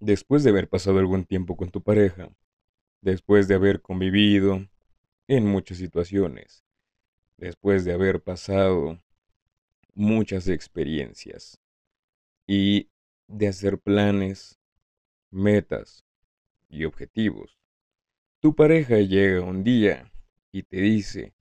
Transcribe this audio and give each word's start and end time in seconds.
después 0.00 0.44
de 0.44 0.50
haber 0.50 0.68
pasado 0.68 0.98
algún 0.98 1.24
tiempo 1.24 1.56
con 1.56 1.70
tu 1.70 1.82
pareja, 1.82 2.30
después 3.00 3.48
de 3.48 3.54
haber 3.54 3.80
convivido 3.80 4.66
en 5.28 5.46
muchas 5.46 5.78
situaciones, 5.78 6.64
después 7.36 7.84
de 7.84 7.92
haber 7.92 8.22
pasado 8.22 9.00
muchas 9.94 10.48
experiencias 10.48 11.60
y 12.46 12.88
de 13.26 13.48
hacer 13.48 13.78
planes, 13.78 14.58
metas 15.30 16.04
y 16.68 16.84
objetivos, 16.84 17.58
tu 18.40 18.54
pareja 18.54 18.98
llega 18.98 19.40
un 19.42 19.64
día 19.64 20.12
y 20.52 20.62
te 20.62 20.80
dice 20.80 21.34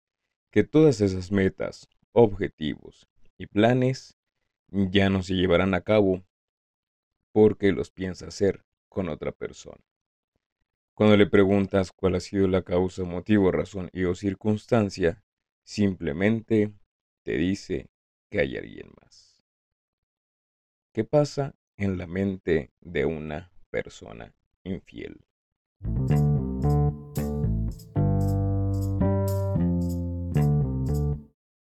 que 0.50 0.64
todas 0.64 1.02
esas 1.02 1.32
metas, 1.32 1.88
objetivos 2.14 3.08
y 3.38 3.48
planes 3.48 4.18
ya 4.70 5.10
no 5.10 5.22
se 5.22 5.36
llevarán 5.36 5.74
a 5.74 5.82
cabo 5.82 6.24
porque 7.36 7.74
los 7.74 7.92
piensa 7.92 8.28
hacer 8.28 8.64
con 8.88 9.10
otra 9.10 9.34
persona. 9.34 9.84
Cuando 10.94 11.18
le 11.18 11.28
preguntas 11.28 11.92
cuál 11.92 12.16
ha 12.16 12.22
sido 12.22 12.48
la 12.48 12.62
causa, 12.62 13.04
motivo, 13.04 13.52
razón 13.52 13.90
y 13.92 14.06
o 14.06 14.16
circunstancia, 14.16 15.22
simplemente 15.66 16.72
te 17.26 17.34
dice 17.34 17.90
que 18.32 18.40
hay 18.40 18.56
alguien 18.56 18.90
más. 19.02 19.44
¿Qué 20.94 21.04
pasa 21.04 21.56
en 21.76 21.98
la 21.98 22.08
mente 22.08 22.72
de 22.80 23.04
una 23.04 23.52
persona 23.70 24.34
infiel? 24.64 25.20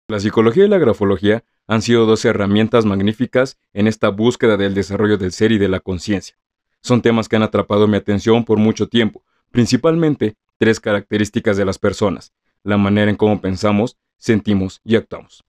La 0.08 0.20
psicología 0.20 0.66
y 0.66 0.68
la 0.68 0.76
grafología 0.76 1.42
han 1.66 1.82
sido 1.82 2.06
dos 2.06 2.24
herramientas 2.24 2.84
magníficas 2.84 3.58
en 3.72 3.86
esta 3.86 4.08
búsqueda 4.10 4.56
del 4.56 4.74
desarrollo 4.74 5.16
del 5.16 5.32
ser 5.32 5.52
y 5.52 5.58
de 5.58 5.68
la 5.68 5.80
conciencia. 5.80 6.36
Son 6.80 7.00
temas 7.00 7.28
que 7.28 7.36
han 7.36 7.42
atrapado 7.42 7.88
mi 7.88 7.96
atención 7.96 8.44
por 8.44 8.58
mucho 8.58 8.88
tiempo, 8.88 9.24
principalmente 9.50 10.36
tres 10.58 10.80
características 10.80 11.56
de 11.56 11.64
las 11.64 11.78
personas, 11.78 12.32
la 12.62 12.76
manera 12.76 13.10
en 13.10 13.16
cómo 13.16 13.40
pensamos, 13.40 13.96
sentimos 14.18 14.80
y 14.84 14.96
actuamos. 14.96 15.44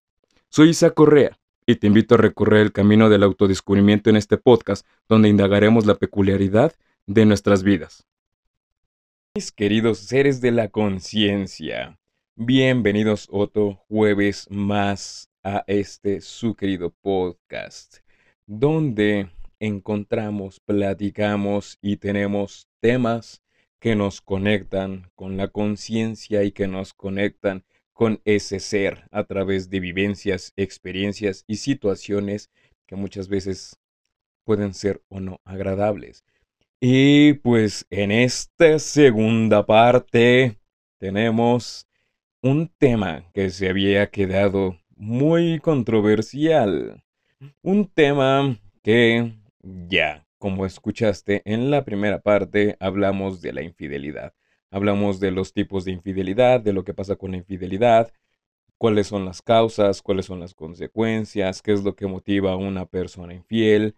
Soy 0.49 0.69
Isa 0.69 0.91
Correa 0.91 1.38
y 1.66 1.75
te 1.75 1.88
invito 1.88 2.16
a 2.16 2.19
recorrer 2.19 2.61
el 2.61 2.72
camino 2.72 3.09
del 3.09 3.23
autodescubrimiento 3.23 4.09
en 4.09 4.16
este 4.16 4.38
podcast 4.38 4.85
donde 5.09 5.29
indagaremos 5.29 5.85
la 5.85 5.95
peculiaridad 5.95 6.73
de 7.05 7.25
nuestras 7.25 7.63
vidas. 7.63 8.05
Mis 9.35 9.52
queridos 9.52 10.00
seres 10.00 10.39
de 10.39 10.52
la 10.52 10.69
conciencia, 10.69 12.00
bienvenidos 12.35 13.27
otro 13.29 13.83
jueves 13.89 14.47
más 14.50 15.29
a 15.45 15.63
este 15.67 16.21
su 16.21 16.55
querido 16.55 16.89
podcast, 16.89 17.97
donde 18.47 19.29
encontramos, 19.59 20.59
platicamos 20.59 21.77
y 21.83 21.97
tenemos 21.97 22.67
temas 22.81 23.43
que 23.79 23.95
nos 23.95 24.21
conectan 24.21 25.11
con 25.13 25.38
la 25.38 25.49
conciencia 25.49 26.43
y 26.43 26.51
que 26.51 26.67
nos 26.67 26.95
conectan 26.95 27.63
con 27.93 28.21
ese 28.25 28.59
ser 28.59 29.07
a 29.11 29.23
través 29.25 29.69
de 29.69 29.79
vivencias, 29.79 30.51
experiencias 30.55 31.45
y 31.47 31.57
situaciones 31.57 32.49
que 32.88 32.95
muchas 32.95 33.27
veces 33.27 33.79
pueden 34.45 34.73
ser 34.73 35.03
o 35.09 35.19
no 35.19 35.41
agradables. 35.45 36.25
Y 36.81 37.33
pues 37.33 37.85
en 37.91 38.11
esta 38.11 38.79
segunda 38.79 39.63
parte 39.63 40.57
tenemos 40.97 41.88
un 42.41 42.67
tema 42.79 43.29
que 43.31 43.51
se 43.51 43.69
había 43.69 44.09
quedado 44.09 44.79
muy 44.95 45.59
controversial. 45.59 47.03
Un 47.61 47.88
tema 47.88 48.57
que 48.81 49.33
ya, 49.61 50.25
como 50.38 50.65
escuchaste 50.65 51.41
en 51.45 51.69
la 51.69 51.83
primera 51.83 52.21
parte, 52.21 52.77
hablamos 52.79 53.41
de 53.41 53.53
la 53.53 53.61
infidelidad. 53.61 54.33
Hablamos 54.71 55.19
de 55.19 55.31
los 55.31 55.53
tipos 55.53 55.85
de 55.85 55.91
infidelidad, 55.91 56.61
de 56.61 56.73
lo 56.73 56.83
que 56.83 56.93
pasa 56.93 57.16
con 57.16 57.31
la 57.31 57.38
infidelidad, 57.38 58.11
cuáles 58.77 59.07
son 59.07 59.25
las 59.25 59.41
causas, 59.41 60.01
cuáles 60.01 60.25
son 60.25 60.39
las 60.39 60.53
consecuencias, 60.53 61.61
qué 61.61 61.73
es 61.73 61.84
lo 61.84 61.95
que 61.95 62.07
motiva 62.07 62.53
a 62.53 62.57
una 62.57 62.85
persona 62.85 63.34
infiel. 63.34 63.95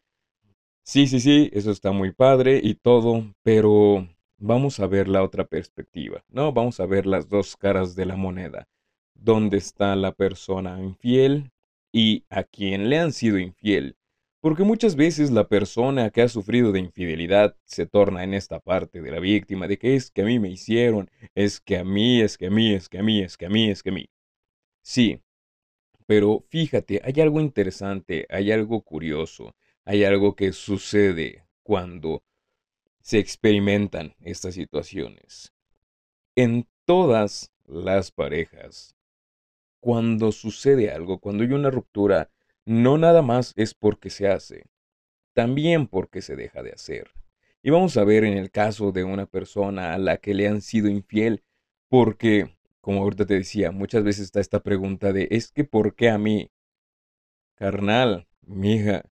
Sí, 0.83 1.07
sí, 1.07 1.19
sí, 1.19 1.49
eso 1.53 1.71
está 1.71 1.91
muy 1.91 2.11
padre 2.11 2.59
y 2.63 2.75
todo, 2.75 3.23
pero 3.43 4.07
vamos 4.37 4.79
a 4.79 4.87
ver 4.87 5.07
la 5.07 5.23
otra 5.23 5.45
perspectiva, 5.45 6.23
¿no? 6.29 6.53
Vamos 6.53 6.79
a 6.79 6.85
ver 6.85 7.05
las 7.05 7.27
dos 7.29 7.57
caras 7.57 7.95
de 7.95 8.05
la 8.05 8.15
moneda 8.15 8.67
dónde 9.19 9.57
está 9.57 9.95
la 9.95 10.13
persona 10.13 10.81
infiel 10.81 11.51
y 11.91 12.25
a 12.29 12.43
quién 12.43 12.89
le 12.89 12.99
han 12.99 13.13
sido 13.13 13.39
infiel. 13.39 13.97
Porque 14.39 14.63
muchas 14.63 14.95
veces 14.95 15.31
la 15.31 15.47
persona 15.47 16.09
que 16.11 16.21
ha 16.21 16.29
sufrido 16.29 16.71
de 16.71 16.79
infidelidad 16.79 17.55
se 17.65 17.85
torna 17.85 18.23
en 18.23 18.33
esta 18.33 18.59
parte 18.59 19.01
de 19.01 19.11
la 19.11 19.19
víctima, 19.19 19.67
de 19.67 19.77
que 19.77 19.95
es 19.95 20.11
que 20.11 20.21
a 20.21 20.25
mí 20.25 20.39
me 20.39 20.49
hicieron, 20.49 21.09
es 21.35 21.59
que 21.59 21.77
a 21.77 21.83
mí, 21.83 22.21
es 22.21 22.37
que 22.37 22.47
a 22.47 22.51
mí, 22.51 22.73
es 22.73 22.87
que 22.87 22.99
a 22.99 23.03
mí, 23.03 23.21
es 23.21 23.37
que 23.37 23.45
a 23.47 23.49
mí, 23.49 23.69
es 23.69 23.83
que 23.83 23.89
a 23.89 23.93
mí. 23.93 24.09
Sí, 24.81 25.21
pero 26.05 26.45
fíjate, 26.49 27.01
hay 27.03 27.19
algo 27.21 27.41
interesante, 27.41 28.25
hay 28.29 28.51
algo 28.51 28.81
curioso, 28.81 29.55
hay 29.83 30.03
algo 30.03 30.35
que 30.35 30.53
sucede 30.53 31.45
cuando 31.63 32.23
se 33.01 33.19
experimentan 33.19 34.15
estas 34.21 34.55
situaciones. 34.55 35.53
En 36.35 36.67
todas 36.85 37.51
las 37.65 38.11
parejas 38.11 38.96
cuando 39.87 40.33
sucede 40.33 40.91
algo, 40.91 41.19
cuando 41.19 41.45
hay 41.45 41.53
una 41.53 41.71
ruptura, 41.71 42.29
no 42.65 42.97
nada 42.97 43.21
más 43.21 43.53
es 43.55 43.73
porque 43.73 44.09
se 44.09 44.27
hace, 44.27 44.65
también 45.33 45.87
porque 45.87 46.21
se 46.21 46.35
deja 46.35 46.61
de 46.61 46.73
hacer. 46.73 47.11
Y 47.63 47.69
vamos 47.69 47.95
a 47.95 48.03
ver 48.03 48.25
en 48.25 48.37
el 48.37 48.51
caso 48.51 48.91
de 48.91 49.05
una 49.05 49.27
persona 49.27 49.93
a 49.93 49.97
la 49.97 50.17
que 50.17 50.33
le 50.33 50.49
han 50.49 50.59
sido 50.59 50.89
infiel, 50.89 51.41
porque, 51.87 52.57
como 52.81 53.01
ahorita 53.01 53.25
te 53.25 53.35
decía, 53.35 53.71
muchas 53.71 54.03
veces 54.03 54.25
está 54.25 54.41
esta 54.41 54.61
pregunta 54.61 55.13
de, 55.13 55.29
es 55.31 55.53
que 55.53 55.63
¿por 55.63 55.95
qué 55.95 56.09
a 56.09 56.17
mí? 56.17 56.51
Carnal, 57.55 58.27
mija, 58.41 59.05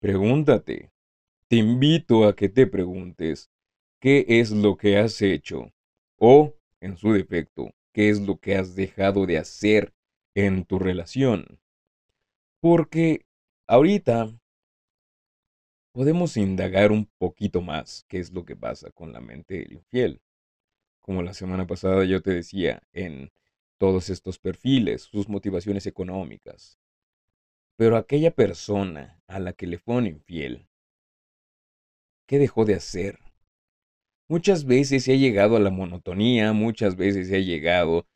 pregúntate. 0.00 0.90
Te 1.48 1.56
invito 1.56 2.28
a 2.28 2.36
que 2.36 2.50
te 2.50 2.66
preguntes 2.66 3.48
qué 4.00 4.26
es 4.28 4.50
lo 4.50 4.76
que 4.76 4.98
has 4.98 5.22
hecho 5.22 5.72
o, 6.18 6.52
en 6.80 6.98
su 6.98 7.14
defecto, 7.14 7.70
qué 7.94 8.10
es 8.10 8.20
lo 8.20 8.36
que 8.36 8.54
has 8.56 8.74
dejado 8.74 9.24
de 9.24 9.38
hacer 9.38 9.93
en 10.34 10.64
tu 10.64 10.78
relación. 10.78 11.60
Porque 12.60 13.24
ahorita 13.66 14.32
podemos 15.92 16.36
indagar 16.36 16.90
un 16.90 17.06
poquito 17.18 17.60
más 17.62 18.04
qué 18.08 18.18
es 18.18 18.32
lo 18.32 18.44
que 18.44 18.56
pasa 18.56 18.90
con 18.90 19.12
la 19.12 19.20
mente 19.20 19.54
del 19.54 19.74
infiel. 19.74 20.20
Como 21.00 21.22
la 21.22 21.34
semana 21.34 21.66
pasada 21.66 22.04
yo 22.04 22.20
te 22.22 22.32
decía, 22.32 22.82
en 22.92 23.30
todos 23.78 24.10
estos 24.10 24.38
perfiles, 24.38 25.02
sus 25.02 25.28
motivaciones 25.28 25.86
económicas. 25.86 26.80
Pero 27.76 27.96
aquella 27.96 28.30
persona 28.30 29.20
a 29.26 29.38
la 29.38 29.52
que 29.52 29.66
le 29.66 29.78
fue 29.78 29.96
un 29.96 30.06
infiel, 30.06 30.68
¿qué 32.26 32.38
dejó 32.38 32.64
de 32.64 32.74
hacer? 32.74 33.18
Muchas 34.28 34.64
veces 34.64 35.04
se 35.04 35.12
ha 35.12 35.16
llegado 35.16 35.56
a 35.56 35.60
la 35.60 35.70
monotonía, 35.70 36.52
muchas 36.52 36.96
veces 36.96 37.28
se 37.28 37.36
ha 37.36 37.40
llegado 37.40 38.06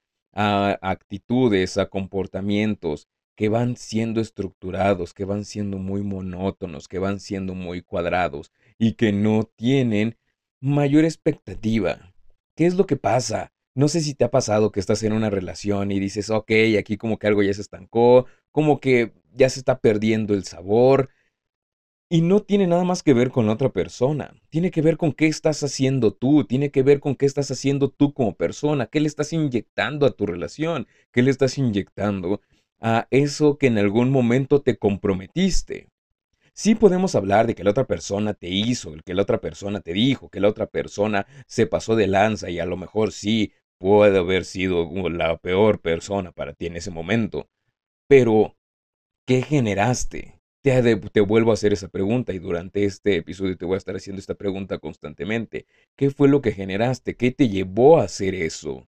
a 0.41 0.79
actitudes, 0.83 1.79
a 1.79 1.87
comportamientos 1.87 3.09
que 3.35 3.49
van 3.49 3.77
siendo 3.77 4.21
estructurados, 4.21 5.13
que 5.13 5.25
van 5.25 5.45
siendo 5.45 5.79
muy 5.79 6.03
monótonos, 6.03 6.87
que 6.87 7.01
van 7.01 7.19
siendo 7.19 7.55
muy 7.55 7.83
cuadrados 7.83 8.53
y 8.79 8.93
que 8.93 9.13
no 9.13 9.51
tienen 9.57 10.17
mayor 10.61 11.05
expectativa. 11.05 12.15
¿Qué 12.55 12.67
es 12.67 12.77
lo 12.77 12.87
que 12.87 12.97
pasa? 12.97 13.53
No 13.75 13.89
sé 13.89 14.01
si 14.01 14.15
te 14.15 14.25
ha 14.25 14.31
pasado 14.31 14.71
que 14.71 14.79
estás 14.79 15.03
en 15.03 15.13
una 15.13 15.29
relación 15.29 15.91
y 15.91 15.99
dices, 15.99 16.31
ok, 16.31 16.53
aquí 16.79 16.97
como 16.97 17.19
que 17.19 17.27
algo 17.27 17.43
ya 17.43 17.53
se 17.53 17.63
estancó, 17.63 18.27
como 18.53 18.79
que 18.79 19.13
ya 19.33 19.49
se 19.51 19.59
está 19.59 19.81
perdiendo 19.81 20.35
el 20.35 20.45
sabor, 20.45 21.11
y 22.11 22.23
no 22.23 22.41
tiene 22.41 22.67
nada 22.67 22.85
más 22.85 23.03
que 23.03 23.13
ver 23.13 23.31
con 23.31 23.47
la 23.47 23.53
otra 23.53 23.69
persona. 23.71 24.35
Tiene 24.49 24.71
que 24.71 24.81
ver 24.81 24.97
con 24.97 25.13
qué 25.13 25.27
estás 25.27 25.63
haciendo 25.63 26.13
tú. 26.15 26.45
Tiene 26.45 26.71
que 26.71 26.83
ver 26.83 27.01
con 27.01 27.17
qué 27.17 27.27
estás 27.27 27.51
haciendo 27.51 27.91
tú 27.91 28.15
como 28.15 28.35
persona. 28.35 28.87
¿Qué 28.87 29.01
le 29.01 29.09
estás 29.09 29.33
inyectando 29.33 30.07
a 30.07 30.13
tu 30.13 30.25
relación? 30.25 30.87
¿Qué 31.13 31.23
le 31.23 31.31
estás 31.31 31.59
inyectando 31.59 32.41
a 32.81 33.09
eso 33.11 33.59
que 33.59 33.67
en 33.67 33.79
algún 33.79 34.11
momento 34.11 34.63
te 34.63 34.79
comprometiste? 34.79 35.89
Sí 36.55 36.75
podemos 36.75 37.15
hablar 37.15 37.47
de 37.47 37.55
que 37.55 37.63
la 37.63 37.71
otra 37.71 37.87
persona 37.87 38.35
te 38.35 38.49
hizo, 38.49 38.95
que 39.05 39.15
la 39.15 39.23
otra 39.23 39.41
persona 39.41 39.81
te 39.81 39.93
dijo, 39.93 40.29
que 40.31 40.41
la 40.41 40.49
otra 40.49 40.67
persona 40.67 41.27
se 41.47 41.67
pasó 41.67 41.95
de 41.95 42.09
lanza 42.09 42.51
y 42.51 42.59
a 42.59 42.67
lo 42.67 42.77
mejor 42.77 43.13
sí 43.13 43.53
puede 43.79 44.19
haber 44.19 44.45
sido 44.45 44.91
la 45.11 45.37
peor 45.37 45.81
persona 45.81 46.33
para 46.33 46.55
ti 46.55 46.67
en 46.67 46.77
ese 46.77 46.91
momento. 46.91 47.49
Pero, 48.09 48.57
¿qué 49.27 49.43
generaste? 49.43 50.38
Te, 50.63 51.21
vuelvo 51.21 51.51
a 51.51 51.55
hacer 51.55 51.73
esa 51.73 51.89
pregunta 51.89 52.33
y 52.33 52.39
durante 52.39 52.85
este 52.85 53.17
episodio 53.17 53.57
te 53.57 53.65
voy 53.65 53.75
a 53.75 53.79
estar 53.79 53.97
haciendo 53.97 54.21
esta 54.21 54.35
pregunta 54.35 54.79
constantemente. 54.79 55.67
¿Qué 55.97 56.11
fue 56.11 56.29
lo 56.29 56.43
que 56.43 56.53
generaste? 56.53 57.17
¿Qué 57.17 57.31
te 57.31 57.49
llevó 57.49 57.99
a 57.99 58.05
hacer 58.05 58.35
eso? 58.35 58.87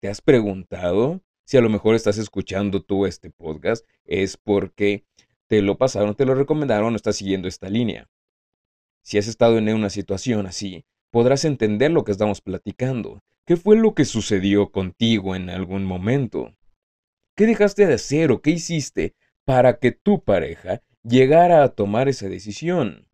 ¿Te 0.00 0.08
has 0.08 0.20
preguntado? 0.20 1.22
Si 1.46 1.56
a 1.56 1.60
lo 1.60 1.70
mejor 1.70 1.94
estás 1.94 2.18
escuchando 2.18 2.82
tú 2.82 3.06
este 3.06 3.30
podcast, 3.30 3.86
es 4.04 4.36
porque 4.36 5.04
te 5.48 5.62
lo 5.62 5.78
pasaron, 5.78 6.14
te 6.14 6.26
lo 6.26 6.34
recomendaron 6.34 6.92
o 6.92 6.96
estás 6.96 7.16
siguiendo 7.16 7.48
esta 7.48 7.68
línea. 7.68 8.08
si 9.02 9.18
has 9.18 9.28
estado 9.28 9.58
en 9.58 9.72
una 9.72 9.88
situación 9.88 10.46
así, 10.46 10.84
podrás 11.12 11.44
entender 11.44 11.92
lo 11.92 12.02
que 12.02 12.10
estamos 12.10 12.40
platicando. 12.40 13.20
¿Qué 13.46 13.56
fue 13.56 13.76
lo 13.76 13.94
que 13.94 14.04
sucedió 14.04 14.72
contigo 14.72 15.36
en 15.36 15.48
algún 15.48 15.84
momento? 15.84 16.56
¿Qué 17.36 17.46
dejaste 17.46 17.86
de 17.86 17.94
hacer 17.94 18.32
o 18.32 18.42
qué 18.42 18.50
hiciste 18.50 19.14
para 19.46 19.78
que 19.78 19.92
tu 19.92 20.22
pareja 20.22 20.82
llegara 21.02 21.62
a 21.62 21.70
tomar 21.70 22.08
esa 22.08 22.28
decisión? 22.28 23.06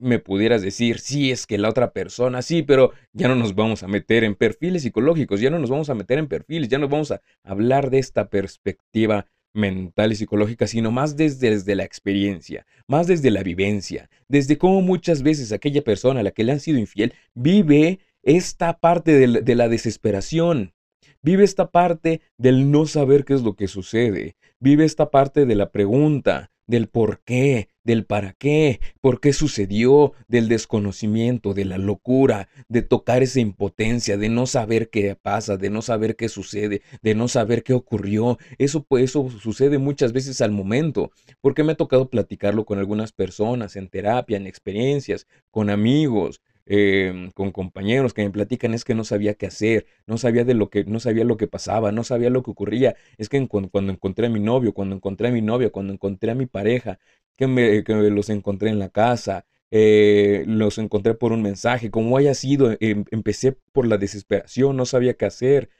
Me 0.00 0.18
pudieras 0.18 0.62
decir, 0.62 0.98
sí, 0.98 1.30
es 1.30 1.46
que 1.46 1.58
la 1.58 1.70
otra 1.70 1.92
persona, 1.92 2.42
sí, 2.42 2.62
pero 2.62 2.92
ya 3.12 3.26
no 3.26 3.34
nos 3.34 3.54
vamos 3.54 3.82
a 3.82 3.88
meter 3.88 4.22
en 4.22 4.34
perfiles 4.34 4.82
psicológicos, 4.82 5.40
ya 5.40 5.50
no 5.50 5.58
nos 5.58 5.70
vamos 5.70 5.88
a 5.88 5.94
meter 5.94 6.18
en 6.18 6.28
perfiles, 6.28 6.68
ya 6.68 6.78
no 6.78 6.88
vamos 6.88 7.10
a 7.10 7.20
hablar 7.42 7.90
de 7.90 7.98
esta 7.98 8.28
perspectiva 8.28 9.26
mental 9.54 10.12
y 10.12 10.16
psicológica, 10.16 10.66
sino 10.66 10.90
más 10.90 11.16
desde, 11.16 11.74
la 11.74 11.84
experiencia, 11.84 12.66
más 12.86 13.06
desde 13.06 13.30
la 13.30 13.42
vivencia, 13.42 14.08
desde 14.28 14.58
cómo 14.58 14.82
muchas 14.82 15.22
veces 15.22 15.52
aquella 15.52 15.82
persona 15.82 16.20
a 16.20 16.22
la 16.22 16.30
que 16.30 16.44
le 16.44 16.52
han 16.52 16.60
sido 16.60 16.78
infiel 16.78 17.14
vive 17.34 17.98
esta 18.22 18.78
parte 18.78 19.12
de 19.12 19.54
la 19.54 19.68
desesperación, 19.68 20.74
vive 21.22 21.44
esta 21.44 21.70
parte 21.70 22.20
del 22.36 22.70
no 22.70 22.86
saber 22.86 23.24
qué 23.24 23.34
es 23.34 23.42
lo 23.42 23.54
que 23.54 23.68
sucede, 23.68 24.36
vive 24.60 24.84
esta 24.84 25.10
parte 25.10 25.46
de 25.46 25.54
la 25.54 25.70
pregunta, 25.70 26.50
del 26.68 26.88
por 26.88 27.20
qué, 27.24 27.70
del 27.82 28.04
para 28.04 28.34
qué, 28.34 28.80
por 29.00 29.20
qué 29.20 29.32
sucedió, 29.32 30.12
del 30.28 30.48
desconocimiento, 30.48 31.54
de 31.54 31.64
la 31.64 31.78
locura, 31.78 32.48
de 32.68 32.82
tocar 32.82 33.22
esa 33.22 33.40
impotencia, 33.40 34.18
de 34.18 34.28
no 34.28 34.46
saber 34.46 34.90
qué 34.90 35.16
pasa, 35.16 35.56
de 35.56 35.70
no 35.70 35.80
saber 35.80 36.14
qué 36.14 36.28
sucede, 36.28 36.82
de 37.02 37.14
no 37.14 37.26
saber 37.26 37.62
qué 37.62 37.72
ocurrió. 37.72 38.38
Eso 38.58 38.86
eso 38.98 39.30
sucede 39.30 39.78
muchas 39.78 40.12
veces 40.12 40.42
al 40.42 40.52
momento, 40.52 41.10
porque 41.40 41.64
me 41.64 41.72
ha 41.72 41.76
tocado 41.76 42.10
platicarlo 42.10 42.66
con 42.66 42.78
algunas 42.78 43.12
personas 43.12 43.74
en 43.74 43.88
terapia, 43.88 44.36
en 44.36 44.46
experiencias, 44.46 45.26
con 45.50 45.70
amigos, 45.70 46.42
Em, 46.70 47.30
con 47.30 47.50
compañeros 47.50 48.12
que 48.12 48.22
me 48.22 48.30
platican 48.30 48.74
es 48.74 48.84
que 48.84 48.94
no 48.94 49.02
sabía 49.02 49.32
qué 49.32 49.46
hacer, 49.46 49.86
no 50.06 50.18
sabía 50.18 50.44
de 50.44 50.52
lo 50.52 50.68
que, 50.68 50.84
no 50.84 51.00
sabía 51.00 51.24
lo 51.24 51.38
que 51.38 51.46
pasaba, 51.46 51.92
no 51.92 52.04
sabía 52.04 52.28
lo 52.28 52.42
que 52.42 52.50
ocurría. 52.50 52.94
Es 53.16 53.30
que 53.30 53.48
cuando, 53.48 53.90
encontré 53.90 54.26
a 54.26 54.30
mi 54.30 54.38
novio, 54.38 54.74
cuando 54.74 54.94
encontré 54.94 55.28
a 55.28 55.30
mi 55.30 55.40
novia, 55.40 55.70
cuando 55.70 55.94
encontré 55.94 56.30
a 56.30 56.34
mi 56.34 56.44
pareja, 56.44 56.98
que, 57.36 57.46
me, 57.46 57.84
que 57.84 57.94
los 57.94 58.28
encontré 58.28 58.68
en 58.68 58.78
la 58.78 58.90
casa, 58.90 59.46
eh, 59.70 60.44
los 60.46 60.76
encontré 60.76 61.14
por 61.14 61.32
un 61.32 61.40
mensaje, 61.42 61.90
como 61.90 62.18
haya 62.18 62.34
sido, 62.34 62.76
em, 62.80 63.04
empecé 63.10 63.52
por 63.72 63.86
la 63.86 63.96
desesperación, 63.96 64.76
no 64.76 64.84
sabía 64.84 65.14
qué 65.14 65.24
hacer. 65.24 65.70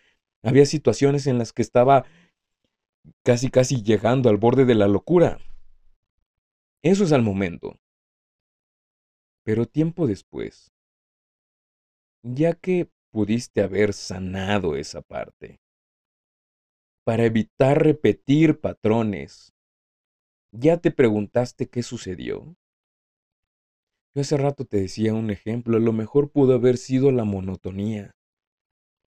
Había 0.42 0.64
situaciones 0.66 1.26
en 1.26 1.36
las 1.38 1.52
que 1.52 1.62
estaba 1.62 2.06
casi, 3.22 3.50
casi 3.50 3.82
llegando 3.82 4.30
al 4.30 4.38
borde 4.38 4.64
de 4.64 4.74
la 4.74 4.88
locura. 4.88 5.38
Eso 6.82 7.04
es 7.04 7.12
al 7.12 7.22
momento. 7.22 7.78
Pero 9.44 9.66
tiempo 9.66 10.06
después, 10.06 10.72
ya 12.34 12.54
que 12.54 12.90
pudiste 13.10 13.62
haber 13.62 13.92
sanado 13.92 14.76
esa 14.76 15.00
parte. 15.00 15.60
Para 17.04 17.24
evitar 17.24 17.82
repetir 17.82 18.60
patrones, 18.60 19.54
¿ya 20.52 20.76
te 20.76 20.90
preguntaste 20.90 21.68
qué 21.68 21.82
sucedió? 21.82 22.54
Yo 24.14 24.20
hace 24.20 24.36
rato 24.36 24.64
te 24.64 24.78
decía 24.78 25.14
un 25.14 25.30
ejemplo, 25.30 25.78
a 25.78 25.80
lo 25.80 25.92
mejor 25.92 26.30
pudo 26.30 26.54
haber 26.54 26.76
sido 26.76 27.10
la 27.12 27.24
monotonía. 27.24 28.14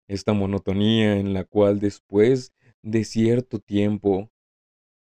Esta 0.07 0.33
monotonía 0.33 1.17
en 1.17 1.33
la 1.33 1.43
cual 1.43 1.79
después 1.79 2.53
de 2.81 3.03
cierto 3.03 3.59
tiempo, 3.59 4.29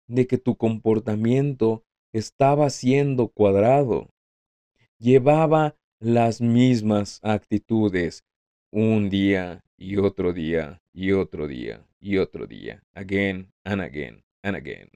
de 0.09 0.27
que 0.27 0.39
tu 0.39 0.57
comportamiento 0.57 1.85
estaba 2.15 2.71
siendo 2.71 3.29
cuadrado, 3.29 4.09
llevaba 4.99 5.77
las 6.01 6.41
mismas 6.41 7.21
actitudes 7.23 8.25
un 8.71 9.11
día 9.11 9.65
y 9.77 9.97
otro 9.97 10.33
día 10.33 10.81
y 10.93 11.13
otro 11.13 11.47
día 11.47 11.85
y 12.01 12.19
otro 12.19 12.47
día, 12.47 12.83
again 12.95 13.53
and 13.65 13.81
again 13.83 14.23
and 14.43 14.57
again. 14.57 14.89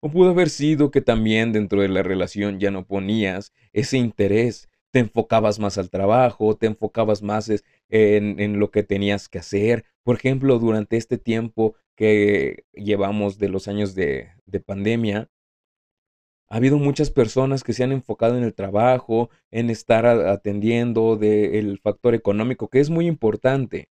O 0.00 0.10
pudo 0.10 0.30
haber 0.30 0.50
sido 0.50 0.90
que 0.90 1.00
también 1.00 1.52
dentro 1.52 1.80
de 1.82 1.88
la 1.88 2.02
relación 2.02 2.60
ya 2.60 2.70
no 2.70 2.86
ponías 2.86 3.52
ese 3.72 3.98
interés, 3.98 4.68
te 4.90 5.00
enfocabas 5.00 5.58
más 5.58 5.78
al 5.78 5.90
trabajo, 5.90 6.56
te 6.56 6.66
enfocabas 6.66 7.22
más 7.22 7.50
en, 7.88 8.40
en 8.40 8.58
lo 8.58 8.70
que 8.70 8.82
tenías 8.82 9.28
que 9.28 9.38
hacer. 9.38 9.84
Por 10.02 10.16
ejemplo, 10.16 10.58
durante 10.58 10.96
este 10.96 11.18
tiempo 11.18 11.74
que 11.96 12.64
llevamos 12.72 13.38
de 13.38 13.48
los 13.48 13.68
años 13.68 13.94
de, 13.94 14.28
de 14.46 14.60
pandemia, 14.60 15.28
ha 16.48 16.56
habido 16.56 16.78
muchas 16.78 17.10
personas 17.10 17.64
que 17.64 17.72
se 17.72 17.82
han 17.82 17.92
enfocado 17.92 18.36
en 18.38 18.44
el 18.44 18.54
trabajo, 18.54 19.30
en 19.50 19.70
estar 19.70 20.06
atendiendo 20.06 21.16
del 21.16 21.78
factor 21.80 22.14
económico, 22.14 22.68
que 22.68 22.80
es 22.80 22.90
muy 22.90 23.06
importante. 23.06 23.88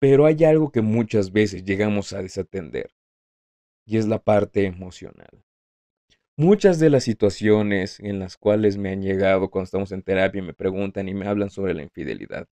Pero 0.00 0.26
hay 0.26 0.42
algo 0.44 0.72
que 0.72 0.82
muchas 0.82 1.30
veces 1.30 1.64
llegamos 1.64 2.12
a 2.12 2.22
desatender, 2.22 2.90
y 3.86 3.98
es 3.98 4.06
la 4.06 4.18
parte 4.18 4.66
emocional. 4.66 5.44
Muchas 6.36 6.80
de 6.80 6.90
las 6.90 7.04
situaciones 7.04 8.00
en 8.00 8.18
las 8.18 8.36
cuales 8.36 8.76
me 8.76 8.90
han 8.90 9.02
llegado 9.02 9.50
cuando 9.50 9.66
estamos 9.66 9.92
en 9.92 10.02
terapia 10.02 10.40
y 10.40 10.46
me 10.46 10.54
preguntan 10.54 11.08
y 11.08 11.14
me 11.14 11.28
hablan 11.28 11.50
sobre 11.50 11.74
la 11.74 11.82
infidelidad, 11.82 12.48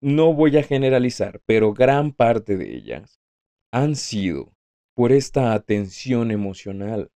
no 0.00 0.32
voy 0.32 0.56
a 0.56 0.62
generalizar, 0.62 1.40
pero 1.44 1.74
gran 1.74 2.12
parte 2.12 2.56
de 2.56 2.74
ellas 2.74 3.20
han 3.72 3.96
sido 3.96 4.54
por 4.98 5.12
esta 5.12 5.52
atención 5.52 6.32
emocional. 6.32 7.12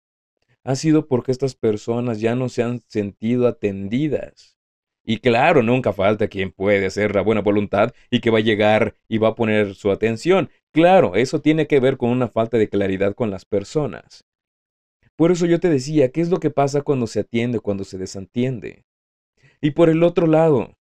Ha 0.62 0.76
sido 0.76 1.08
porque 1.08 1.32
estas 1.32 1.56
personas 1.56 2.20
ya 2.20 2.36
no 2.36 2.48
se 2.48 2.62
han 2.62 2.80
sentido 2.86 3.48
atendidas. 3.48 4.56
Y 5.02 5.18
claro, 5.18 5.64
nunca 5.64 5.92
falta 5.92 6.28
quien 6.28 6.52
puede 6.52 6.86
hacer 6.86 7.12
la 7.12 7.22
buena 7.22 7.40
voluntad 7.40 7.92
y 8.08 8.20
que 8.20 8.30
va 8.30 8.38
a 8.38 8.42
llegar 8.42 8.94
y 9.08 9.18
va 9.18 9.30
a 9.30 9.34
poner 9.34 9.74
su 9.74 9.90
atención. 9.90 10.48
Claro, 10.70 11.16
eso 11.16 11.40
tiene 11.40 11.66
que 11.66 11.80
ver 11.80 11.96
con 11.96 12.10
una 12.10 12.28
falta 12.28 12.56
de 12.56 12.68
claridad 12.68 13.16
con 13.16 13.32
las 13.32 13.44
personas. 13.44 14.24
Por 15.16 15.32
eso 15.32 15.46
yo 15.46 15.58
te 15.58 15.68
decía, 15.68 16.12
¿qué 16.12 16.20
es 16.20 16.30
lo 16.30 16.38
que 16.38 16.50
pasa 16.50 16.82
cuando 16.82 17.08
se 17.08 17.18
atiende, 17.18 17.58
cuando 17.58 17.82
se 17.82 17.98
desentiende? 17.98 18.84
Y 19.60 19.72
por 19.72 19.88
el 19.88 20.04
otro 20.04 20.28
lado, 20.28 20.76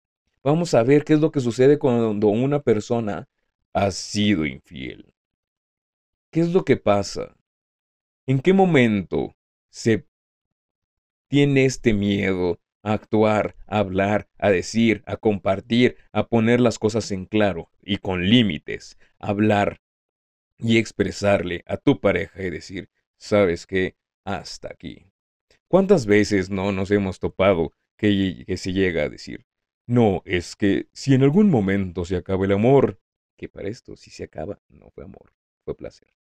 vamos 0.45 0.75
a 0.75 0.83
ver 0.83 1.05
qué 1.05 1.15
es 1.15 1.21
lo 1.21 1.31
que 1.31 1.41
sucede 1.41 1.79
cuando 1.79 2.29
una 2.29 2.61
persona 2.61 3.27
ha 3.73 3.91
sido 3.91 4.45
infiel. 4.45 5.15
¿Qué 6.31 6.41
es 6.41 6.53
lo 6.53 6.65
que 6.65 6.77
pasa? 6.77 7.37
¿En 8.25 8.39
qué 8.41 8.53
momento 8.53 9.35
se 9.69 10.07
tiene 11.29 11.65
este 11.65 11.93
miedo 11.93 12.61
a 12.83 12.93
actuar, 12.93 13.57
a 13.67 13.79
hablar, 13.79 14.29
a 14.39 14.51
decir, 14.51 15.03
a 15.07 15.17
compartir, 15.17 15.97
a 16.13 16.29
poner 16.29 16.61
las 16.61 16.79
cosas 16.79 17.11
en 17.11 17.27
claro 17.27 17.69
y 17.83 17.99
con 17.99 18.29
límites, 18.29 18.97
hablar 19.19 19.81
y 20.57 20.79
expresarle 20.79 21.65
a 21.67 21.77
tu 21.79 22.01
pareja 22.01 22.43
y 22.45 22.51
decir, 22.51 22.91
sabes 23.17 23.67
qué, 23.67 23.97
hasta 24.25 24.69
aquí. 24.69 25.07
¿Cuántas 25.67 26.07
veces 26.07 26.49
no 26.49 26.71
nos 26.71 26.93
hemos 26.93 27.19
topado 27.19 27.73
que, 27.97 28.45
que 28.47 28.57
se 28.57 28.73
llega 28.73 29.03
a 29.03 29.09
decir, 29.09 29.47
no, 29.89 30.23
es 30.25 30.55
que 30.55 30.87
si 30.93 31.15
en 31.15 31.25
algún 31.25 31.51
momento 31.51 32.05
se 32.05 32.15
acaba 32.15 32.45
el 32.45 32.53
amor, 32.53 33.01
que 33.37 33.49
para 33.49 33.69
esto 33.69 33.97
si 33.97 34.11
se 34.11 34.23
acaba 34.25 34.61
no 34.69 34.91
fue 34.91 35.03
amor, 35.05 35.33
fue 35.65 35.77
placer. 35.77 36.20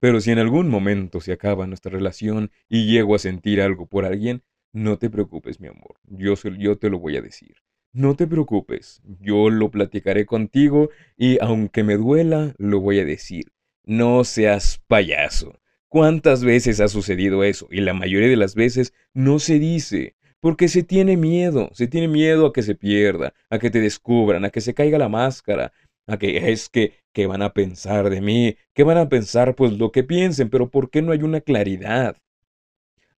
Pero 0.00 0.20
si 0.20 0.30
en 0.30 0.38
algún 0.38 0.68
momento 0.68 1.20
se 1.20 1.32
acaba 1.32 1.66
nuestra 1.66 1.90
relación 1.90 2.50
y 2.68 2.86
llego 2.86 3.14
a 3.14 3.18
sentir 3.18 3.60
algo 3.60 3.86
por 3.86 4.04
alguien, 4.04 4.42
no 4.72 4.98
te 4.98 5.10
preocupes, 5.10 5.60
mi 5.60 5.68
amor, 5.68 5.96
yo, 6.04 6.34
yo 6.34 6.78
te 6.78 6.90
lo 6.90 6.98
voy 6.98 7.16
a 7.16 7.22
decir. 7.22 7.56
No 7.92 8.14
te 8.14 8.26
preocupes, 8.26 9.00
yo 9.18 9.50
lo 9.50 9.70
platicaré 9.70 10.26
contigo 10.26 10.90
y 11.16 11.38
aunque 11.40 11.82
me 11.82 11.96
duela, 11.96 12.54
lo 12.58 12.80
voy 12.80 13.00
a 13.00 13.04
decir. 13.04 13.52
No 13.84 14.22
seas 14.24 14.82
payaso. 14.86 15.58
¿Cuántas 15.88 16.44
veces 16.44 16.80
ha 16.80 16.88
sucedido 16.88 17.42
eso? 17.44 17.66
Y 17.70 17.80
la 17.80 17.94
mayoría 17.94 18.28
de 18.28 18.36
las 18.36 18.54
veces 18.54 18.92
no 19.14 19.38
se 19.38 19.58
dice, 19.58 20.16
porque 20.40 20.68
se 20.68 20.82
tiene 20.82 21.16
miedo, 21.16 21.70
se 21.72 21.86
tiene 21.88 22.08
miedo 22.08 22.46
a 22.46 22.52
que 22.52 22.62
se 22.62 22.74
pierda, 22.74 23.32
a 23.48 23.58
que 23.58 23.70
te 23.70 23.80
descubran, 23.80 24.44
a 24.44 24.50
que 24.50 24.60
se 24.60 24.74
caiga 24.74 24.98
la 24.98 25.08
máscara, 25.08 25.72
a 26.08 26.18
que 26.18 26.50
es 26.50 26.68
que, 26.68 26.94
¿qué 27.12 27.26
van 27.26 27.42
a 27.42 27.52
pensar 27.52 28.10
de 28.10 28.20
mí? 28.20 28.56
¿Qué 28.74 28.82
van 28.82 28.98
a 28.98 29.08
pensar? 29.08 29.54
Pues 29.54 29.74
lo 29.74 29.92
que 29.92 30.02
piensen, 30.02 30.48
pero 30.50 30.70
¿por 30.70 30.90
qué 30.90 31.02
no 31.02 31.12
hay 31.12 31.22
una 31.22 31.40
claridad? 31.40 32.16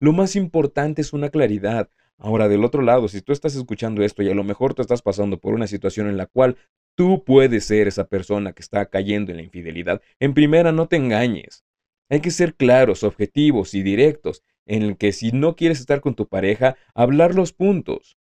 Lo 0.00 0.12
más 0.12 0.36
importante 0.36 1.00
es 1.00 1.12
una 1.12 1.30
claridad. 1.30 1.88
Ahora, 2.18 2.48
del 2.48 2.64
otro 2.64 2.82
lado, 2.82 3.08
si 3.08 3.22
tú 3.22 3.32
estás 3.32 3.54
escuchando 3.54 4.02
esto 4.02 4.22
y 4.22 4.28
a 4.28 4.34
lo 4.34 4.44
mejor 4.44 4.74
tú 4.74 4.82
estás 4.82 5.02
pasando 5.02 5.38
por 5.38 5.54
una 5.54 5.68
situación 5.68 6.08
en 6.08 6.16
la 6.16 6.26
cual 6.26 6.56
tú 6.96 7.24
puedes 7.24 7.64
ser 7.64 7.86
esa 7.86 8.08
persona 8.08 8.52
que 8.52 8.62
está 8.62 8.86
cayendo 8.86 9.30
en 9.30 9.38
la 9.38 9.44
infidelidad, 9.44 10.02
en 10.18 10.34
primera 10.34 10.72
no 10.72 10.88
te 10.88 10.96
engañes. 10.96 11.64
Hay 12.10 12.20
que 12.20 12.32
ser 12.32 12.56
claros, 12.56 13.04
objetivos 13.04 13.72
y 13.74 13.82
directos, 13.82 14.42
en 14.66 14.82
el 14.82 14.96
que 14.96 15.12
si 15.12 15.30
no 15.30 15.54
quieres 15.54 15.80
estar 15.80 16.00
con 16.00 16.14
tu 16.14 16.26
pareja, 16.26 16.76
hablar 16.94 17.34
los 17.34 17.52
puntos, 17.52 18.18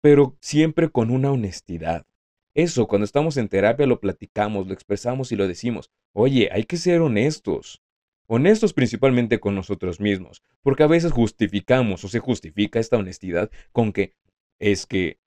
pero 0.00 0.36
siempre 0.40 0.90
con 0.90 1.10
una 1.10 1.32
honestidad. 1.32 2.06
Eso, 2.54 2.86
cuando 2.86 3.04
estamos 3.04 3.36
en 3.36 3.48
terapia 3.48 3.86
lo 3.86 4.00
platicamos, 4.00 4.66
lo 4.66 4.74
expresamos 4.74 5.32
y 5.32 5.36
lo 5.36 5.48
decimos. 5.48 5.90
Oye, 6.12 6.48
hay 6.52 6.64
que 6.64 6.76
ser 6.76 7.00
honestos. 7.00 7.82
Honestos 8.26 8.72
principalmente 8.72 9.38
con 9.38 9.54
nosotros 9.54 10.00
mismos, 10.00 10.42
porque 10.62 10.82
a 10.82 10.86
veces 10.86 11.12
justificamos 11.12 12.04
o 12.04 12.08
se 12.08 12.20
justifica 12.20 12.78
esta 12.78 12.96
honestidad 12.96 13.50
con 13.72 13.92
que 13.92 14.14
es 14.58 14.86
que, 14.86 15.18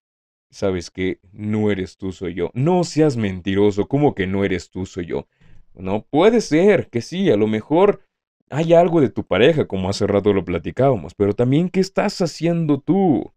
sabes 0.50 0.90
que 0.90 1.20
no 1.32 1.70
eres 1.70 1.96
tú, 1.96 2.10
soy 2.10 2.34
yo. 2.34 2.50
No 2.54 2.82
seas 2.82 3.16
mentiroso, 3.16 3.86
como 3.86 4.14
que 4.14 4.26
no 4.26 4.44
eres 4.44 4.70
tú, 4.70 4.84
soy 4.84 5.06
yo. 5.06 5.28
No 5.74 6.06
puede 6.10 6.40
ser 6.40 6.88
que 6.88 7.02
sí, 7.02 7.30
a 7.30 7.36
lo 7.36 7.46
mejor 7.46 8.02
hay 8.50 8.72
algo 8.72 9.00
de 9.00 9.10
tu 9.10 9.24
pareja, 9.24 9.66
como 9.66 9.88
hace 9.88 10.06
rato 10.06 10.32
lo 10.32 10.44
platicábamos, 10.44 11.14
pero 11.14 11.34
también 11.34 11.68
qué 11.68 11.80
estás 11.80 12.20
haciendo 12.20 12.80
tú. 12.80 13.30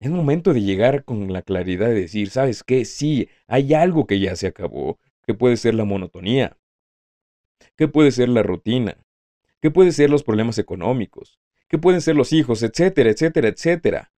Es 0.00 0.10
momento 0.10 0.52
de 0.52 0.62
llegar 0.62 1.04
con 1.04 1.32
la 1.32 1.42
claridad 1.42 1.88
de 1.88 1.94
decir, 2.02 2.30
¿sabes 2.30 2.62
qué? 2.62 2.84
Sí, 2.84 3.28
hay 3.46 3.72
algo 3.72 4.06
que 4.06 4.20
ya 4.20 4.36
se 4.36 4.46
acabó, 4.46 4.98
que 5.26 5.34
puede 5.34 5.56
ser 5.56 5.74
la 5.74 5.84
monotonía, 5.84 6.58
que 7.76 7.88
puede 7.88 8.10
ser 8.10 8.28
la 8.28 8.42
rutina, 8.42 8.98
que 9.60 9.70
puede 9.70 9.92
ser 9.92 10.10
los 10.10 10.22
problemas 10.22 10.58
económicos, 10.58 11.38
que 11.68 11.78
pueden 11.78 12.00
ser 12.00 12.14
los 12.14 12.32
hijos, 12.32 12.62
etcétera, 12.62 13.10
etcétera, 13.10 13.48
etcétera. 13.48 14.12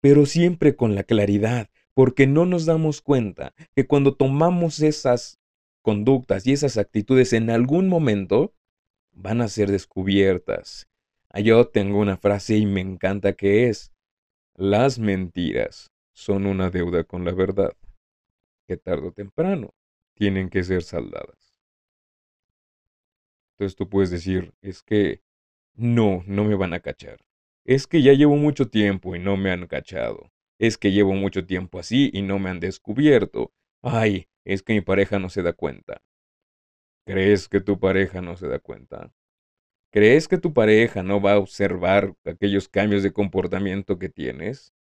Pero 0.00 0.26
siempre 0.26 0.74
con 0.74 0.94
la 0.94 1.04
claridad, 1.04 1.68
porque 1.94 2.26
no 2.26 2.46
nos 2.46 2.66
damos 2.66 3.00
cuenta 3.00 3.54
que 3.74 3.86
cuando 3.86 4.16
tomamos 4.16 4.80
esas 4.80 5.38
conductas 5.82 6.46
y 6.46 6.52
esas 6.52 6.76
actitudes 6.78 7.32
en 7.32 7.50
algún 7.50 7.88
momento 7.88 8.54
van 9.12 9.40
a 9.40 9.48
ser 9.48 9.70
descubiertas. 9.70 10.88
Ah, 11.28 11.40
yo 11.40 11.68
tengo 11.68 12.00
una 12.00 12.16
frase 12.16 12.56
y 12.56 12.66
me 12.66 12.80
encanta 12.80 13.34
que 13.34 13.68
es, 13.68 13.93
las 14.56 14.98
mentiras 14.98 15.90
son 16.12 16.46
una 16.46 16.70
deuda 16.70 17.04
con 17.04 17.24
la 17.24 17.32
verdad, 17.32 17.76
que 18.66 18.76
tarde 18.76 19.08
o 19.08 19.12
temprano 19.12 19.74
tienen 20.14 20.48
que 20.48 20.62
ser 20.62 20.82
saldadas. 20.82 21.54
Entonces 23.52 23.76
tú 23.76 23.88
puedes 23.88 24.10
decir, 24.10 24.52
es 24.62 24.82
que 24.82 25.22
no, 25.74 26.22
no 26.26 26.44
me 26.44 26.54
van 26.54 26.72
a 26.72 26.80
cachar. 26.80 27.20
Es 27.64 27.86
que 27.86 28.02
ya 28.02 28.12
llevo 28.12 28.36
mucho 28.36 28.68
tiempo 28.68 29.16
y 29.16 29.18
no 29.18 29.36
me 29.36 29.50
han 29.50 29.66
cachado. 29.66 30.30
Es 30.58 30.78
que 30.78 30.92
llevo 30.92 31.14
mucho 31.14 31.46
tiempo 31.46 31.78
así 31.78 32.10
y 32.12 32.22
no 32.22 32.38
me 32.38 32.50
han 32.50 32.60
descubierto. 32.60 33.52
Ay, 33.82 34.28
es 34.44 34.62
que 34.62 34.74
mi 34.74 34.80
pareja 34.80 35.18
no 35.18 35.28
se 35.28 35.42
da 35.42 35.52
cuenta. 35.52 36.02
¿Crees 37.06 37.48
que 37.48 37.60
tu 37.60 37.78
pareja 37.80 38.20
no 38.20 38.36
se 38.36 38.46
da 38.48 38.58
cuenta? 38.58 39.10
¿Crees 39.94 40.26
que 40.26 40.38
tu 40.38 40.52
pareja 40.52 41.04
no 41.04 41.20
va 41.20 41.34
a 41.34 41.38
observar 41.38 42.16
aquellos 42.24 42.68
cambios 42.68 43.04
de 43.04 43.12
comportamiento 43.12 43.96
que 43.96 44.08
tienes? 44.08 44.72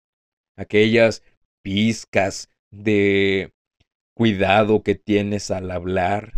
Aquellas 0.57 1.23
pizcas 1.61 2.49
de 2.71 3.53
cuidado 4.15 4.83
que 4.83 4.95
tienes 4.95 5.51
al 5.51 5.71
hablar. 5.71 6.33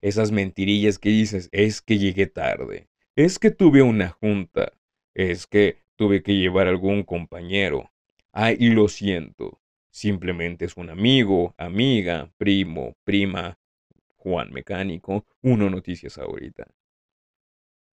Esas 0.00 0.32
mentirillas 0.32 0.98
que 0.98 1.10
dices, 1.10 1.48
es 1.52 1.80
que 1.82 1.98
llegué 1.98 2.26
tarde, 2.26 2.88
es 3.14 3.38
que 3.38 3.52
tuve 3.52 3.80
una 3.82 4.08
junta, 4.08 4.72
es 5.14 5.46
que 5.46 5.78
tuve 5.94 6.24
que 6.24 6.34
llevar 6.34 6.66
algún 6.66 7.04
compañero. 7.04 7.92
Ay, 8.32 8.56
lo 8.70 8.88
siento, 8.88 9.60
Simplemente 9.92 10.64
es 10.64 10.76
un 10.76 10.90
amigo, 10.90 11.54
amiga, 11.58 12.32
primo, 12.38 12.96
prima, 13.04 13.56
Juan 14.16 14.52
Mecánico, 14.52 15.26
uno 15.42 15.70
noticias 15.70 16.18
ahorita. 16.18 16.66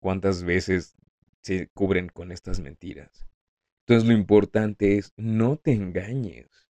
¿Cuántas 0.04 0.44
veces 0.44 0.98
se 1.40 1.70
cubren 1.70 2.10
con 2.10 2.34
estas 2.34 2.60
mentiras? 2.60 3.26
Entonces 3.86 4.06
lo 4.06 4.14
importante 4.14 4.98
es 4.98 5.14
no 5.16 5.56
te 5.56 5.72
engañes. 5.72 6.68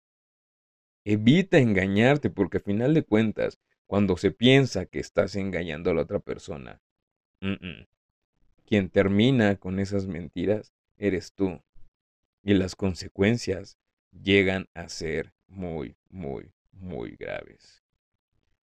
Evita 1.04 1.58
engañarte 1.58 2.30
porque 2.30 2.58
al 2.58 2.62
final 2.62 2.94
de 2.94 3.02
cuentas, 3.02 3.58
cuando 3.86 4.16
se 4.16 4.30
piensa 4.30 4.86
que 4.86 5.00
estás 5.00 5.34
engañando 5.34 5.90
a 5.90 5.94
la 5.94 6.02
otra 6.02 6.20
persona, 6.20 6.80
quien 8.64 8.90
termina 8.90 9.56
con 9.56 9.80
esas 9.80 10.06
mentiras 10.06 10.72
eres 10.96 11.32
tú. 11.32 11.60
Y 12.44 12.54
las 12.54 12.76
consecuencias 12.76 13.76
llegan 14.12 14.68
a 14.72 14.88
ser 14.88 15.32
muy, 15.48 15.96
muy, 16.10 16.52
muy 16.70 17.16
graves. 17.16 17.82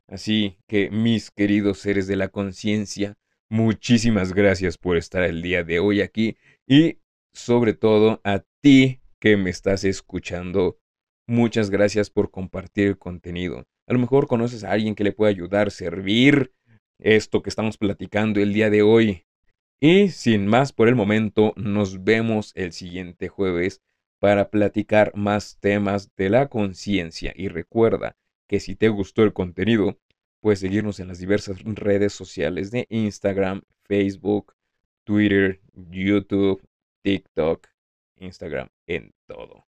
Así 0.06 0.56
que, 0.68 0.88
mis 0.90 1.32
queridos 1.32 1.80
seres 1.80 2.06
de 2.06 2.14
la 2.14 2.28
conciencia, 2.28 3.16
muchísimas 3.52 4.32
gracias 4.32 4.78
por 4.78 4.96
estar 4.96 5.22
el 5.24 5.42
día 5.42 5.62
de 5.62 5.78
hoy 5.78 6.00
aquí 6.00 6.38
y 6.66 6.96
sobre 7.34 7.74
todo 7.74 8.22
a 8.24 8.42
ti 8.62 9.02
que 9.20 9.36
me 9.36 9.50
estás 9.50 9.84
escuchando. 9.84 10.78
Muchas 11.28 11.68
gracias 11.68 12.08
por 12.08 12.30
compartir 12.30 12.88
el 12.88 12.98
contenido. 12.98 13.66
A 13.86 13.92
lo 13.92 13.98
mejor 13.98 14.26
conoces 14.26 14.64
a 14.64 14.72
alguien 14.72 14.94
que 14.94 15.04
le 15.04 15.12
pueda 15.12 15.28
ayudar, 15.28 15.70
servir 15.70 16.54
esto 16.98 17.42
que 17.42 17.50
estamos 17.50 17.76
platicando 17.76 18.40
el 18.40 18.54
día 18.54 18.70
de 18.70 18.80
hoy. 18.80 19.26
Y 19.82 20.08
sin 20.08 20.46
más 20.46 20.72
por 20.72 20.88
el 20.88 20.94
momento, 20.94 21.52
nos 21.56 22.04
vemos 22.04 22.52
el 22.54 22.72
siguiente 22.72 23.28
jueves 23.28 23.82
para 24.18 24.48
platicar 24.48 25.12
más 25.14 25.58
temas 25.60 26.10
de 26.16 26.30
la 26.30 26.48
conciencia. 26.48 27.34
Y 27.36 27.48
recuerda 27.48 28.16
que 28.48 28.60
si 28.60 28.76
te 28.76 28.88
gustó 28.88 29.24
el 29.24 29.34
contenido, 29.34 29.98
puedes 30.42 30.58
seguirnos 30.58 30.98
en 30.98 31.08
las 31.08 31.20
diversas 31.20 31.62
redes 31.62 32.12
sociales 32.12 32.72
de 32.72 32.86
Instagram, 32.90 33.62
Facebook, 33.84 34.54
Twitter, 35.04 35.60
YouTube, 35.72 36.60
TikTok, 37.02 37.68
Instagram, 38.16 38.68
en 38.86 39.14
todo. 39.26 39.66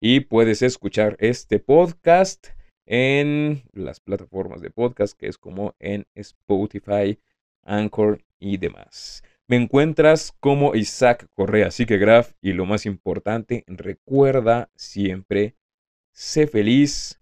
Y 0.00 0.20
puedes 0.20 0.62
escuchar 0.62 1.16
este 1.20 1.58
podcast 1.58 2.48
en 2.86 3.62
las 3.72 4.00
plataformas 4.00 4.62
de 4.62 4.70
podcast, 4.70 5.16
que 5.16 5.28
es 5.28 5.36
como 5.36 5.74
en 5.78 6.06
Spotify, 6.14 7.20
Anchor 7.62 8.24
y 8.40 8.56
demás. 8.56 9.22
Me 9.46 9.56
encuentras 9.56 10.32
como 10.40 10.74
Isaac 10.74 11.28
Correa 11.34 11.68
Graf 11.86 12.32
y 12.40 12.54
lo 12.54 12.64
más 12.64 12.86
importante, 12.86 13.62
recuerda 13.66 14.70
siempre, 14.74 15.54
sé 16.12 16.46
feliz 16.46 17.20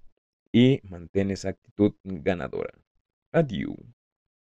y 0.53 0.81
mantén 0.85 1.33
esa 1.33 1.49
actitud 1.49 1.95
ganadora. 2.05 2.82
adio 3.33 3.77